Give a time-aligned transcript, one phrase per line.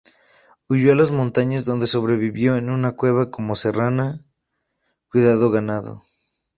[0.67, 4.25] Huyó a las montañas, donde sobrevivió en una cueva como serrana
[5.11, 6.01] cuidando ganado.